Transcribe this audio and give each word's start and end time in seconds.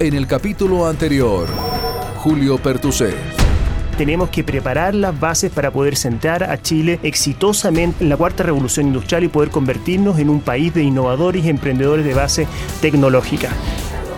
En 0.00 0.14
el 0.14 0.26
capítulo 0.26 0.86
anterior, 0.86 1.46
Julio 2.16 2.56
Pertusé 2.56 3.12
tenemos 3.98 4.30
que 4.30 4.42
preparar 4.42 4.94
las 4.94 5.20
bases 5.20 5.52
para 5.52 5.70
poder 5.70 5.94
sentar 5.94 6.42
a 6.42 6.62
Chile 6.62 6.98
exitosamente 7.02 8.02
en 8.02 8.08
la 8.08 8.16
cuarta 8.16 8.42
revolución 8.42 8.86
industrial 8.86 9.24
y 9.24 9.28
poder 9.28 9.50
convertirnos 9.50 10.18
en 10.18 10.30
un 10.30 10.40
país 10.40 10.72
de 10.72 10.82
innovadores 10.82 11.44
y 11.44 11.50
emprendedores 11.50 12.06
de 12.06 12.14
base 12.14 12.46
tecnológica. 12.80 13.50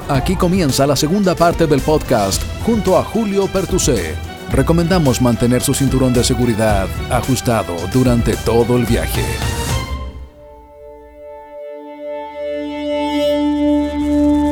Aquí 0.09 0.37
comienza 0.37 0.87
la 0.87 0.95
segunda 0.95 1.35
parte 1.35 1.67
del 1.67 1.81
podcast 1.81 2.41
junto 2.65 2.97
a 2.97 3.03
Julio 3.03 3.49
Pertusé. 3.49 4.15
Recomendamos 4.53 5.21
mantener 5.21 5.63
su 5.63 5.75
cinturón 5.75 6.13
de 6.13 6.23
seguridad 6.23 6.87
ajustado 7.11 7.75
durante 7.93 8.37
todo 8.37 8.77
el 8.77 8.87
viaje. 8.87 9.25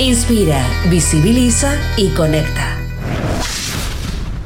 Inspira, 0.00 0.64
visibiliza 0.88 1.76
y 1.96 2.10
conecta. 2.10 2.78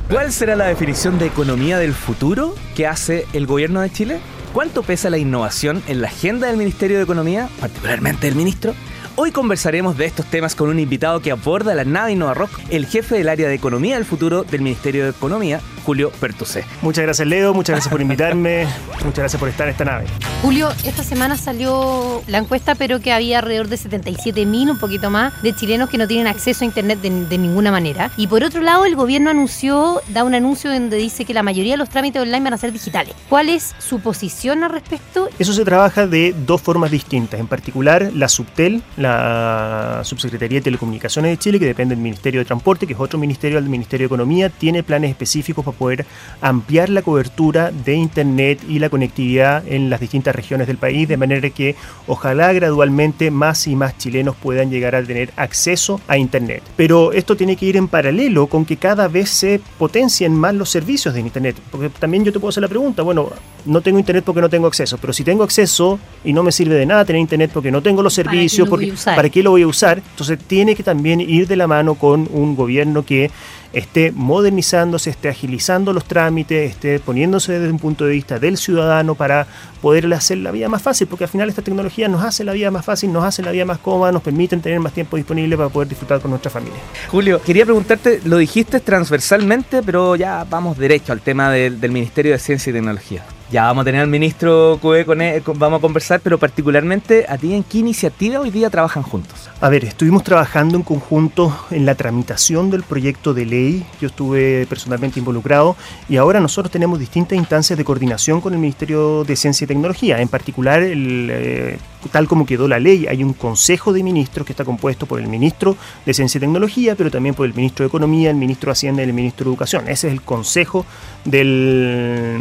¿Cuál 0.09 0.33
será 0.33 0.57
la 0.57 0.65
definición 0.65 1.19
de 1.19 1.27
economía 1.27 1.79
del 1.79 1.93
futuro 1.93 2.55
que 2.75 2.87
hace 2.87 3.27
el 3.35 3.47
gobierno 3.47 3.83
de 3.83 3.91
Chile? 3.91 4.21
¿Cuánto 4.55 4.83
pesa 4.83 5.11
la 5.11 5.19
innovación 5.19 5.83
en 5.89 6.01
la 6.01 6.09
agenda 6.09 6.47
del 6.47 6.57
Ministerio 6.57 6.97
de 6.97 7.03
Economía, 7.03 7.51
particularmente 7.61 8.29
del 8.29 8.35
ministro? 8.35 8.75
Hoy 9.15 9.31
conversaremos 9.31 9.99
de 9.99 10.07
estos 10.07 10.25
temas 10.25 10.55
con 10.55 10.71
un 10.71 10.79
invitado 10.79 11.21
que 11.21 11.33
aborda 11.33 11.75
la 11.75 11.85
nave 11.85 12.13
Innova 12.13 12.33
Rock, 12.33 12.59
el 12.71 12.87
jefe 12.87 13.17
del 13.17 13.29
área 13.29 13.47
de 13.47 13.55
Economía 13.55 13.97
del 13.97 14.07
Futuro 14.07 14.45
del 14.45 14.63
Ministerio 14.63 15.05
de 15.05 15.11
Economía, 15.11 15.61
Julio 15.85 16.11
Pertusé. 16.21 16.65
Muchas 16.83 17.05
gracias 17.05 17.27
Leo, 17.27 17.55
muchas 17.55 17.75
gracias 17.75 17.91
por 17.91 18.01
invitarme, 18.01 18.67
muchas 19.05 19.19
gracias 19.19 19.41
por 19.41 19.49
estar 19.49 19.67
en 19.67 19.73
esta 19.73 19.85
nave. 19.85 20.07
Julio, 20.43 20.71
esta 20.85 21.03
semana 21.03 21.37
salió 21.37 22.23
la 22.27 22.39
encuesta, 22.39 22.75
pero 22.75 23.01
que 23.01 23.13
había 23.13 23.39
alrededor 23.39 23.69
de 23.69 23.77
77 23.77 24.45
mil, 24.47 24.71
un 24.71 24.79
poquito 24.79 25.11
más, 25.11 25.41
de 25.43 25.55
chilenos 25.55 25.89
que 25.89 25.99
no 25.99 26.09
tienen 26.09 26.27
acceso 26.27 26.65
a 26.65 26.67
Internet 26.67 27.01
de, 27.01 27.39
ninguna 27.39 27.71
manera. 27.71 28.11
Y 28.17 28.27
por 28.27 28.45
otro 28.45 28.61
lado, 28.61 28.85
el 28.85 28.97
gobierno 28.97 29.31
anunció, 29.31 30.01
da 30.09 30.25
un 30.25 30.35
anuncio 30.35 30.71
donde 30.71 30.97
dice 30.97 31.25
que 31.25 31.35
la 31.35 31.43
mayoría 31.43 31.73
de 31.75 31.79
los 31.79 31.89
trámites 31.89 32.23
online 32.23 32.45
van 32.45 32.55
a 32.55 32.57
ser 32.57 32.73
digitales. 32.73 33.15
¿Cuál 33.29 33.49
es 33.49 33.75
su 33.79 34.01
posición 34.01 34.65
al 34.65 34.71
respecto? 34.71 35.29
Eso 35.39 35.53
se 35.53 35.65
trabaja 35.65 36.07
de 36.07 36.35
dos 36.47 36.61
formas 36.61 36.91
distintas. 36.91 37.41
En 37.41 37.47
particular, 37.47 38.11
la 38.15 38.29
Subtel, 38.29 38.83
la 38.97 40.01
Subsecretaría 40.05 40.59
de 40.59 40.63
Telecomunicaciones 40.63 41.31
de 41.33 41.39
Chile, 41.39 41.59
que 41.59 41.67
depende 41.67 41.95
del 41.95 42.03
Ministerio 42.03 42.41
de 42.41 42.45
Transporte, 42.45 42.87
que 42.87 42.93
es 42.93 43.01
otro 43.01 43.19
ministerio 43.19 43.61
del 43.61 43.69
Ministerio 43.69 44.05
de 44.05 44.07
Economía, 44.07 44.49
tiene 44.51 44.83
planes 44.83 45.11
específicos 45.11 45.65
para 45.65 45.72
poder 45.73 46.07
ampliar 46.41 46.89
la 46.89 47.03
cobertura 47.03 47.71
de 47.71 47.95
Internet 47.95 48.61
y 48.69 48.79
la 48.79 48.91
conectividad 48.91 49.67
en 49.67 49.91
las 49.91 50.01
distintas 50.01 50.35
regiones 50.35 50.67
del 50.67 50.77
país, 50.77 51.09
de 51.09 51.17
manera 51.17 51.51
que 51.51 51.77
ojalá 52.07 52.53
gradualmente 52.53 53.31
más 53.31 53.67
y 53.67 53.77
más 53.77 53.99
chilenos 53.99 54.37
puedan 54.37 54.71
llegar 54.71 54.95
a 54.95 55.03
tener 55.03 55.33
acceso 55.37 56.01
a 56.09 56.17
Internet. 56.17 56.63
Pero 56.77 57.13
esto 57.13 57.37
tiene 57.37 57.57
que 57.57 57.67
ir 57.67 57.77
en 57.77 57.89
paralelo 57.89 58.47
con 58.47 58.65
que 58.65 58.77
cada 58.77 59.09
vez 59.09 59.31
se 59.31 59.61
potencien 59.79 60.35
más 60.35 60.55
los 60.55 60.71
servicios 60.71 61.15
de 61.15 61.21
Internet, 61.21 61.57
porque 61.71 61.89
también 61.89 62.25
yo 62.25 62.33
te 62.33 62.39
puedo 62.39 62.51
hacer 62.51 62.63
la 62.63 62.69
pregunta, 62.69 63.03
bueno, 63.03 63.31
no 63.65 63.81
tengo 63.81 63.99
Internet 63.99 64.25
porque 64.25 64.41
no 64.41 64.49
tengo 64.49 64.67
acceso, 64.67 64.99
pero 64.99 65.13
si 65.13 65.25
tengo 65.25 65.45
acceso 65.45 65.99
y 66.25 66.33
no 66.33 66.43
me 66.43 66.53
sirve 66.53 66.75
de 66.75 66.87
nada 66.87 67.05
tener 67.05 67.21
Internet 67.21 67.51
porque 67.53 67.71
no 67.71 67.83
tengo 67.83 68.03
los 68.03 68.15
servicios, 68.15 68.69
¿Para 68.69 68.81
qué 68.81 68.87
lo, 68.87 68.95
porque, 68.95 69.17
¿para 69.17 69.29
qué 69.29 69.43
lo 69.43 69.51
voy 69.51 69.63
a 69.63 69.67
usar? 69.67 69.99
Entonces 69.99 70.39
tiene 70.47 70.75
que 70.75 70.83
también 70.83 71.21
ir 71.21 71.47
de 71.47 71.57
la 71.57 71.67
mano 71.67 71.95
con 71.95 72.29
un 72.33 72.57
gobierno 72.57 73.05
que 73.05 73.31
esté 73.73 74.13
modernizándose, 74.13 75.11
esté 75.11 75.29
agilizando 75.29 75.93
los 75.93 76.05
trámites, 76.05 76.71
esté 76.71 77.01
poniéndose 77.01 77.59
desde 77.59 77.73
un 77.73 77.79
punto 77.79 78.05
de 78.05 78.13
vista 78.13 78.39
del 78.39 78.57
ciudadano 78.57 79.15
para 79.15 79.47
poderle 79.81 80.15
hacer 80.15 80.39
la 80.39 80.51
vida 80.51 80.69
más 80.69 80.83
fácil, 80.83 81.07
porque 81.07 81.25
al 81.25 81.31
final 81.31 81.49
esta 81.49 81.63
tecnología 81.63 82.09
nos 82.09 82.23
hace 82.23 82.45
la 82.45 82.53
vida 82.53 82.71
más 82.71 82.85
fácil, 82.85 83.13
nos 83.13 83.25
hace 83.25 83.43
la 83.43 83.51
vida 83.51 83.65
más 83.65 83.79
cómoda, 83.79 84.13
nos 84.13 84.23
permiten 84.23 84.61
tener 84.61 84.79
más 84.81 84.93
tiempo 84.93 85.17
disponible 85.17 85.57
para 85.57 85.69
poder 85.69 85.89
disfrutar 85.89 86.21
con 86.21 86.31
nuestra 86.31 86.51
familia. 86.51 86.79
Julio, 87.09 87.41
quería 87.43 87.65
preguntarte, 87.65 88.21
lo 88.25 88.37
dijiste 88.39 88.81
transversalmente, 88.81 89.83
pero 89.83 90.17
ya 90.17 90.45
vamos 90.49 90.79
derecho 90.79 91.13
al 91.13 91.21
tema 91.21 91.51
del, 91.51 91.81
del 91.81 91.91
Ministerio 91.91 92.33
de 92.33 92.39
Ciencia 92.39 92.71
y 92.71 92.75
Tecnología. 92.75 93.25
Ya 93.53 93.65
vamos 93.65 93.83
a 93.83 93.85
tener 93.85 94.01
al 94.01 94.09
ministro 94.09 94.79
CUE 94.81 95.05
con 95.05 95.21
él, 95.21 95.43
vamos 95.57 95.79
a 95.79 95.83
conversar, 95.83 96.21
pero 96.21 96.39
particularmente 96.39 97.27
a 97.29 97.37
ti, 97.37 97.53
¿en 97.53 97.63
qué 97.63 97.79
iniciativa 97.79 98.41
hoy 98.41 98.51
día 98.51 98.71
trabajan 98.71 99.03
juntos? 99.03 99.51
A 99.61 99.69
ver, 99.69 99.85
estuvimos 99.85 100.25
trabajando 100.25 100.79
en 100.79 100.83
conjunto 100.83 101.55
en 101.71 101.85
la 101.85 101.95
tramitación 101.95 102.71
del 102.71 102.83
proyecto 102.83 103.35
de 103.35 103.45
ley, 103.45 103.87
yo 104.01 104.07
estuve 104.07 104.67
personalmente 104.69 105.19
involucrado 105.19 105.77
y 106.09 106.17
ahora 106.17 106.41
nosotros 106.41 106.73
tenemos 106.73 106.99
distintas 106.99 107.37
instancias 107.37 107.77
de 107.77 107.85
coordinación 107.85 108.41
con 108.41 108.55
el 108.55 108.59
Ministerio 108.59 109.23
de 109.23 109.37
Ciencia 109.37 109.67
y 109.67 109.69
Tecnología, 109.69 110.23
en 110.23 110.29
particular, 110.29 110.83
el, 110.83 111.29
eh, 111.31 111.79
tal 112.11 112.29
como 112.29 112.47
quedó 112.47 112.69
la 112.69 112.79
ley, 112.79 113.07
hay 113.07 113.23
un 113.23 113.33
consejo 113.33 113.93
de 113.93 114.03
ministros 114.03 114.47
que 114.47 114.53
está 114.53 114.65
compuesto 114.65 115.07
por 115.07 115.21
el 115.21 115.29
ministro 115.29 115.77
de 116.05 116.15
Ciencia 116.15 116.39
y 116.39 116.41
Tecnología, 116.41 116.95
pero 116.97 117.11
también 117.11 117.35
por 117.35 117.47
el 117.47 117.55
ministro 117.55 117.85
de 117.85 117.89
Economía, 117.89 118.31
el 118.31 118.37
ministro 118.37 118.69
de 118.69 118.73
Hacienda 118.73 119.03
y 119.03 119.07
el 119.07 119.13
ministro 119.13 119.45
de 119.45 119.51
Educación. 119.51 119.89
Ese 119.89 120.09
es 120.09 120.13
el 120.13 120.23
consejo 120.23 120.85
del 121.25 122.39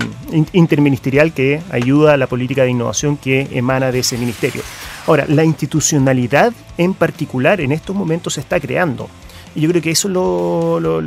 interministerial 0.54 1.34
que 1.34 1.62
ayuda 1.72 2.14
a 2.14 2.18
la 2.18 2.28
política 2.28 2.64
de 2.64 2.70
innovación 2.70 3.18
que 3.18 3.48
emana 3.52 3.92
de 3.92 4.00
ese 4.00 4.18
ministerio. 4.18 4.62
Ahora, 5.08 5.26
la 5.28 5.44
institucionalidad 5.44 6.54
en 6.78 6.94
particular 6.94 7.62
en 7.62 7.72
estos 7.72 7.96
momentos 7.96 8.36
se 8.36 8.42
está 8.42 8.60
creando. 8.60 9.10
Y 9.53 9.62
yo 9.62 9.69
creo 9.69 9.81
que 9.81 9.91
eso 9.91 10.07
es 10.07 10.13
lo, 10.13 11.01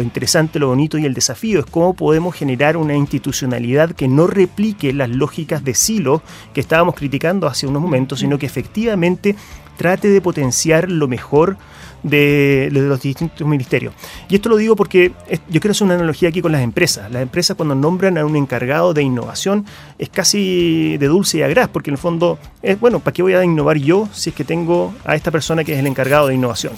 interesante, 0.00 0.58
lo 0.58 0.68
bonito 0.68 0.98
y 0.98 1.04
el 1.04 1.14
desafío, 1.14 1.60
es 1.60 1.66
cómo 1.66 1.94
podemos 1.94 2.34
generar 2.34 2.76
una 2.76 2.94
institucionalidad 2.94 3.92
que 3.92 4.06
no 4.06 4.26
replique 4.26 4.92
las 4.92 5.10
lógicas 5.10 5.64
de 5.64 5.74
silo 5.74 6.22
que 6.54 6.60
estábamos 6.60 6.94
criticando 6.94 7.48
hace 7.48 7.66
unos 7.66 7.82
momentos, 7.82 8.20
sino 8.20 8.38
que 8.38 8.46
efectivamente 8.46 9.34
trate 9.76 10.08
de 10.08 10.20
potenciar 10.20 10.90
lo 10.90 11.08
mejor 11.08 11.56
de, 12.02 12.68
los 12.70 13.00
distintos 13.00 13.46
ministerios. 13.46 13.94
Y 14.28 14.36
esto 14.36 14.48
lo 14.48 14.56
digo 14.56 14.76
porque 14.76 15.12
yo 15.48 15.60
quiero 15.60 15.72
hacer 15.72 15.84
una 15.84 15.94
analogía 15.94 16.28
aquí 16.28 16.40
con 16.40 16.52
las 16.52 16.62
empresas. 16.62 17.10
Las 17.10 17.22
empresas 17.22 17.56
cuando 17.56 17.74
nombran 17.74 18.18
a 18.18 18.24
un 18.24 18.36
encargado 18.36 18.94
de 18.94 19.02
innovación 19.02 19.64
es 19.98 20.08
casi 20.08 20.96
de 20.98 21.06
dulce 21.06 21.38
y 21.38 21.42
agraz, 21.42 21.68
porque 21.68 21.90
en 21.90 21.94
el 21.94 21.98
fondo 21.98 22.38
es, 22.62 22.78
bueno, 22.78 23.00
¿para 23.00 23.12
qué 23.12 23.22
voy 23.22 23.34
a 23.34 23.42
innovar 23.42 23.78
yo 23.78 24.08
si 24.12 24.30
es 24.30 24.36
que 24.36 24.44
tengo 24.44 24.94
a 25.04 25.16
esta 25.16 25.30
persona 25.30 25.64
que 25.64 25.72
es 25.72 25.78
el 25.78 25.86
encargado 25.86 26.28
de 26.28 26.34
innovación? 26.34 26.74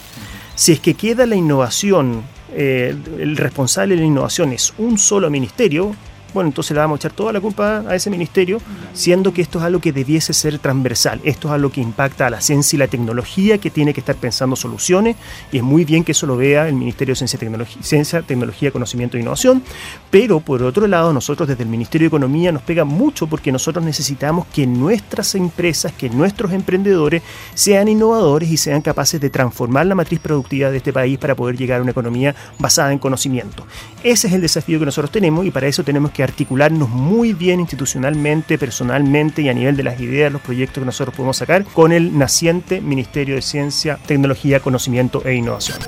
Si 0.61 0.73
es 0.73 0.79
que 0.79 0.93
queda 0.93 1.25
la 1.25 1.35
innovación, 1.35 2.21
eh, 2.53 2.95
el 3.17 3.35
responsable 3.35 3.95
de 3.95 4.01
la 4.01 4.05
innovación 4.05 4.53
es 4.53 4.75
un 4.77 4.99
solo 4.99 5.27
ministerio, 5.31 5.95
bueno, 6.33 6.49
entonces 6.49 6.71
le 6.73 6.79
vamos 6.79 6.97
a 6.97 6.99
echar 6.99 7.13
toda 7.13 7.33
la 7.33 7.41
culpa 7.41 7.83
a 7.87 7.95
ese 7.95 8.09
ministerio, 8.09 8.59
siendo 8.93 9.33
que 9.33 9.41
esto 9.41 9.59
es 9.59 9.65
algo 9.65 9.79
que 9.79 9.91
debiese 9.91 10.33
ser 10.33 10.59
transversal. 10.59 11.19
Esto 11.23 11.47
es 11.47 11.53
algo 11.53 11.71
que 11.71 11.81
impacta 11.81 12.27
a 12.27 12.29
la 12.29 12.41
ciencia 12.41 12.77
y 12.77 12.79
la 12.79 12.87
tecnología, 12.87 13.57
que 13.57 13.69
tiene 13.69 13.93
que 13.93 13.99
estar 13.99 14.15
pensando 14.15 14.55
soluciones, 14.55 15.15
y 15.51 15.57
es 15.57 15.63
muy 15.63 15.85
bien 15.85 16.03
que 16.03 16.11
eso 16.11 16.25
lo 16.25 16.37
vea 16.37 16.67
el 16.67 16.75
Ministerio 16.75 17.13
de 17.13 17.17
Ciencia, 17.17 17.39
Tecnología, 17.39 17.81
Ciencia, 17.81 18.21
Tecnología 18.21 18.71
Conocimiento 18.71 19.17
e 19.17 19.21
Innovación, 19.21 19.63
pero 20.09 20.39
por 20.39 20.63
otro 20.63 20.87
lado, 20.87 21.13
nosotros 21.13 21.47
desde 21.47 21.63
el 21.63 21.69
Ministerio 21.69 22.05
de 22.05 22.09
Economía 22.09 22.51
nos 22.51 22.61
pega 22.61 22.85
mucho 22.85 23.27
porque 23.27 23.51
nosotros 23.51 23.83
necesitamos 23.83 24.45
que 24.47 24.67
nuestras 24.67 25.35
empresas, 25.35 25.91
que 25.93 26.09
nuestros 26.09 26.51
emprendedores 26.51 27.21
sean 27.53 27.87
innovadores 27.87 28.49
y 28.49 28.57
sean 28.57 28.81
capaces 28.81 29.19
de 29.19 29.29
transformar 29.29 29.85
la 29.85 29.95
matriz 29.95 30.19
productiva 30.19 30.71
de 30.71 30.77
este 30.77 30.93
país 30.93 31.17
para 31.17 31.35
poder 31.35 31.57
llegar 31.57 31.79
a 31.79 31.81
una 31.81 31.91
economía 31.91 32.35
basada 32.59 32.91
en 32.91 32.99
conocimiento. 32.99 33.65
Ese 34.03 34.27
es 34.27 34.33
el 34.33 34.41
desafío 34.41 34.79
que 34.79 34.85
nosotros 34.85 35.11
tenemos 35.11 35.45
y 35.45 35.51
para 35.51 35.67
eso 35.67 35.83
tenemos 35.83 36.11
que 36.11 36.20
articularnos 36.23 36.89
muy 36.89 37.33
bien 37.33 37.59
institucionalmente, 37.59 38.57
personalmente 38.57 39.41
y 39.41 39.49
a 39.49 39.53
nivel 39.53 39.75
de 39.75 39.83
las 39.83 39.99
ideas, 39.99 40.31
los 40.31 40.41
proyectos 40.41 40.81
que 40.81 40.85
nosotros 40.85 41.15
podemos 41.15 41.37
sacar 41.37 41.63
con 41.65 41.91
el 41.91 42.17
naciente 42.17 42.81
Ministerio 42.81 43.35
de 43.35 43.41
Ciencia, 43.41 43.97
Tecnología, 44.05 44.59
Conocimiento 44.59 45.23
e 45.25 45.35
Innovación. 45.35 45.79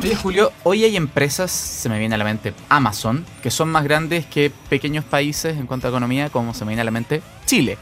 Oye 0.00 0.14
Julio, 0.16 0.52
hoy 0.62 0.84
hay 0.84 0.96
empresas, 0.96 1.50
se 1.50 1.88
me 1.88 1.98
viene 1.98 2.14
a 2.14 2.18
la 2.18 2.24
mente 2.24 2.54
Amazon, 2.68 3.24
que 3.42 3.50
son 3.50 3.68
más 3.70 3.84
grandes 3.84 4.26
que 4.26 4.50
pequeños 4.68 5.04
países 5.04 5.56
en 5.56 5.66
cuanto 5.66 5.86
a 5.86 5.90
economía, 5.90 6.30
como 6.30 6.54
se 6.54 6.64
me 6.64 6.70
viene 6.70 6.82
a 6.82 6.84
la 6.84 6.90
mente 6.90 7.22
Chile. 7.46 7.78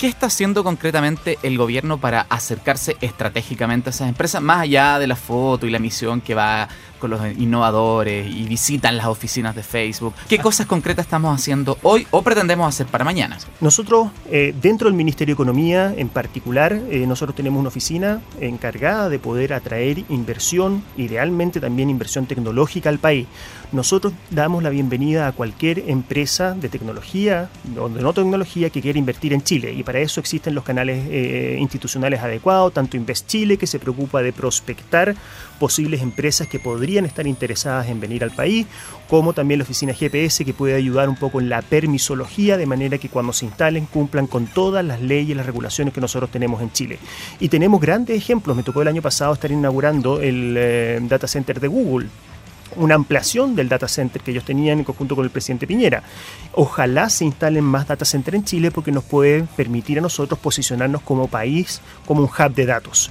¿Qué 0.00 0.06
está 0.06 0.28
haciendo 0.28 0.64
concretamente 0.64 1.38
el 1.42 1.58
gobierno 1.58 1.98
para 1.98 2.22
acercarse 2.30 2.96
estratégicamente 3.02 3.90
a 3.90 3.92
esas 3.92 4.08
empresas, 4.08 4.40
más 4.40 4.60
allá 4.60 4.98
de 4.98 5.06
la 5.06 5.14
foto 5.14 5.66
y 5.66 5.70
la 5.70 5.78
misión 5.78 6.22
que 6.22 6.34
va 6.34 6.68
con 6.98 7.10
los 7.10 7.20
innovadores 7.38 8.26
y 8.30 8.44
visitan 8.44 8.96
las 8.96 9.06
oficinas 9.06 9.56
de 9.56 9.62
Facebook? 9.62 10.14
¿Qué 10.26 10.38
cosas 10.42 10.66
concretas 10.66 11.04
estamos 11.04 11.34
haciendo 11.34 11.76
hoy 11.82 12.06
o 12.12 12.22
pretendemos 12.22 12.66
hacer 12.66 12.86
para 12.86 13.04
mañana? 13.04 13.36
Nosotros, 13.60 14.08
eh, 14.30 14.54
dentro 14.62 14.88
del 14.88 14.94
Ministerio 14.94 15.34
de 15.34 15.36
Economía 15.36 15.92
en 15.94 16.08
particular, 16.08 16.72
eh, 16.72 17.06
nosotros 17.06 17.36
tenemos 17.36 17.60
una 17.60 17.68
oficina 17.68 18.22
encargada 18.40 19.10
de 19.10 19.18
poder 19.18 19.52
atraer 19.52 20.04
inversión, 20.08 20.82
idealmente 20.96 21.60
también 21.60 21.90
inversión 21.90 22.24
tecnológica 22.24 22.88
al 22.88 23.00
país. 23.00 23.26
Nosotros 23.72 24.12
damos 24.30 24.62
la 24.62 24.70
bienvenida 24.70 25.26
a 25.26 25.32
cualquier 25.32 25.90
empresa 25.90 26.54
de 26.54 26.68
tecnología 26.68 27.50
o 27.78 27.88
de 27.88 28.02
no 28.02 28.12
tecnología 28.12 28.70
que 28.70 28.80
quiera 28.80 28.98
invertir 28.98 29.32
en 29.32 29.42
Chile 29.42 29.72
y 29.72 29.82
para 29.90 29.98
eso 29.98 30.20
existen 30.20 30.54
los 30.54 30.62
canales 30.62 31.04
eh, 31.10 31.56
institucionales 31.58 32.20
adecuados, 32.20 32.72
tanto 32.72 32.96
Invest 32.96 33.26
Chile 33.26 33.56
que 33.56 33.66
se 33.66 33.80
preocupa 33.80 34.22
de 34.22 34.32
prospectar 34.32 35.16
posibles 35.58 36.00
empresas 36.00 36.46
que 36.46 36.60
podrían 36.60 37.06
estar 37.06 37.26
interesadas 37.26 37.88
en 37.88 37.98
venir 37.98 38.22
al 38.22 38.30
país, 38.30 38.68
como 39.08 39.32
también 39.32 39.58
la 39.58 39.64
oficina 39.64 39.92
GPS 39.92 40.44
que 40.44 40.54
puede 40.54 40.76
ayudar 40.76 41.08
un 41.08 41.16
poco 41.16 41.40
en 41.40 41.48
la 41.48 41.60
permisología 41.60 42.56
de 42.56 42.66
manera 42.66 42.98
que 42.98 43.08
cuando 43.08 43.32
se 43.32 43.46
instalen 43.46 43.86
cumplan 43.86 44.28
con 44.28 44.46
todas 44.46 44.84
las 44.84 45.00
leyes 45.00 45.30
y 45.30 45.34
las 45.34 45.46
regulaciones 45.46 45.92
que 45.92 46.00
nosotros 46.00 46.30
tenemos 46.30 46.62
en 46.62 46.70
Chile. 46.70 47.00
Y 47.40 47.48
tenemos 47.48 47.80
grandes 47.80 48.16
ejemplos, 48.16 48.56
me 48.56 48.62
tocó 48.62 48.82
el 48.82 48.88
año 48.88 49.02
pasado 49.02 49.32
estar 49.32 49.50
inaugurando 49.50 50.20
el 50.20 50.54
eh, 50.56 51.00
data 51.02 51.26
center 51.26 51.58
de 51.58 51.66
Google 51.66 52.06
una 52.76 52.94
ampliación 52.94 53.56
del 53.56 53.68
data 53.68 53.88
center 53.88 54.22
que 54.22 54.30
ellos 54.30 54.44
tenían 54.44 54.78
en 54.78 54.84
conjunto 54.84 55.16
con 55.16 55.24
el 55.24 55.30
presidente 55.30 55.66
Piñera. 55.66 56.02
Ojalá 56.52 57.08
se 57.08 57.24
instalen 57.24 57.64
más 57.64 57.86
data 57.86 58.04
centers 58.04 58.36
en 58.36 58.44
Chile 58.44 58.70
porque 58.70 58.92
nos 58.92 59.04
puede 59.04 59.42
permitir 59.56 59.98
a 59.98 60.02
nosotros 60.02 60.38
posicionarnos 60.38 61.02
como 61.02 61.28
país, 61.28 61.80
como 62.06 62.22
un 62.22 62.28
hub 62.28 62.54
de 62.54 62.66
datos 62.66 63.10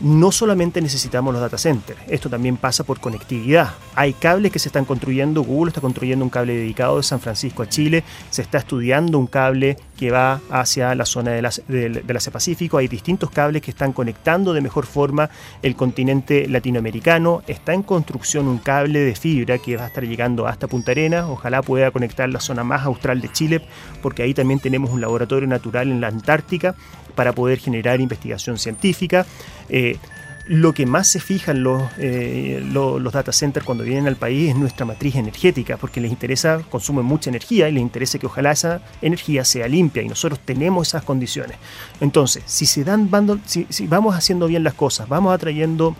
no 0.00 0.32
solamente 0.32 0.80
necesitamos 0.80 1.32
los 1.32 1.40
data 1.40 1.58
centers, 1.58 1.98
esto 2.08 2.28
también 2.28 2.56
pasa 2.56 2.84
por 2.84 3.00
conectividad. 3.00 3.74
Hay 3.94 4.12
cables 4.12 4.52
que 4.52 4.58
se 4.58 4.68
están 4.68 4.84
construyendo, 4.84 5.42
Google 5.42 5.70
está 5.70 5.80
construyendo 5.80 6.24
un 6.24 6.30
cable 6.30 6.54
dedicado 6.54 6.96
de 6.96 7.02
San 7.02 7.20
Francisco 7.20 7.62
a 7.62 7.68
Chile, 7.68 8.04
se 8.30 8.42
está 8.42 8.58
estudiando 8.58 9.18
un 9.18 9.26
cable 9.26 9.76
que 9.96 10.10
va 10.10 10.40
hacia 10.50 10.94
la 10.94 11.06
zona 11.06 11.32
del, 11.32 11.46
Asia 11.46 12.32
Pacífico, 12.32 12.78
hay 12.78 12.88
distintos 12.88 13.30
cables 13.30 13.62
que 13.62 13.70
están 13.70 13.92
conectando 13.92 14.52
de 14.52 14.60
mejor 14.60 14.86
forma 14.86 15.30
el 15.62 15.76
continente 15.76 16.48
latinoamericano, 16.48 17.42
está 17.46 17.74
en 17.74 17.82
construcción 17.82 18.48
un 18.48 18.58
cable 18.58 19.00
de 19.00 19.14
fibra 19.14 19.58
que 19.58 19.76
va 19.76 19.84
a 19.84 19.86
estar 19.88 20.04
llegando 20.04 20.46
hasta 20.46 20.66
Punta 20.66 20.90
Arenas, 20.90 21.26
ojalá 21.28 21.62
pueda 21.62 21.90
conectar 21.90 22.28
la 22.28 22.40
zona 22.40 22.64
más 22.64 22.84
austral 22.84 23.20
de 23.20 23.30
Chile, 23.30 23.62
porque 24.02 24.22
ahí 24.22 24.34
también 24.34 24.60
tenemos 24.60 24.90
un 24.90 25.00
laboratorio 25.00 25.46
natural 25.46 25.90
en 25.90 26.00
la 26.00 26.08
Antártica 26.08 26.74
para 27.14 27.32
poder 27.32 27.58
generar 27.58 28.00
investigación 28.00 28.58
científica. 28.58 29.26
Eh, 29.68 29.98
lo 30.46 30.74
que 30.74 30.84
más 30.84 31.08
se 31.08 31.20
fijan 31.20 31.62
los, 31.62 31.82
eh, 31.98 32.62
los, 32.70 33.12
data 33.12 33.32
centers 33.32 33.64
cuando 33.64 33.82
vienen 33.82 34.06
al 34.06 34.16
país 34.16 34.50
es 34.50 34.56
nuestra 34.56 34.84
matriz 34.84 35.14
energética, 35.14 35.78
porque 35.78 36.00
les 36.00 36.10
interesa, 36.10 36.60
consumen 36.68 37.04
mucha 37.04 37.30
energía 37.30 37.68
y 37.68 37.72
les 37.72 37.82
interesa 37.82 38.18
que 38.18 38.26
ojalá 38.26 38.52
esa 38.52 38.82
energía 39.00 39.44
sea 39.44 39.66
limpia 39.68 40.02
y 40.02 40.08
nosotros 40.08 40.40
tenemos 40.44 40.88
esas 40.88 41.02
condiciones. 41.02 41.56
Entonces, 42.00 42.42
si 42.46 42.66
se 42.66 42.84
dan 42.84 43.08
si, 43.46 43.66
vamos 43.86 44.14
haciendo 44.14 44.46
bien 44.46 44.64
las 44.64 44.74
cosas, 44.74 45.08
vamos 45.08 45.34
atrayendo 45.34 45.96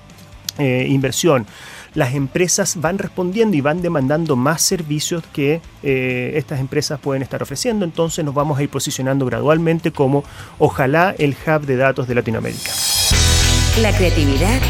eh, 0.58 0.86
inversión, 0.90 1.46
las 1.94 2.14
empresas 2.14 2.80
van 2.80 2.98
respondiendo 2.98 3.56
y 3.56 3.60
van 3.60 3.82
demandando 3.82 4.36
más 4.36 4.62
servicios 4.62 5.22
que 5.32 5.60
eh, 5.82 6.32
estas 6.36 6.60
empresas 6.60 7.00
pueden 7.00 7.22
estar 7.22 7.42
ofreciendo. 7.42 7.84
Entonces 7.84 8.24
nos 8.24 8.34
vamos 8.34 8.58
a 8.58 8.62
ir 8.62 8.68
posicionando 8.68 9.26
gradualmente 9.26 9.92
como 9.92 10.24
ojalá 10.58 11.14
el 11.18 11.36
hub 11.46 11.66
de 11.66 11.76
datos 11.76 12.08
de 12.08 12.14
Latinoamérica. 12.14 12.72
La 13.80 13.96
creatividad 13.96 14.60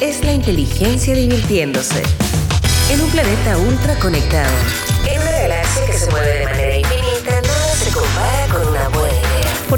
es 0.00 0.24
la 0.24 0.32
inteligencia 0.32 1.14
divirtiéndose. 1.14 2.02
En 2.90 3.00
un 3.00 3.10
planeta 3.10 3.58
ultra 3.58 3.98
conectado. 3.98 4.52
Que 5.86 5.92
se 5.92 6.10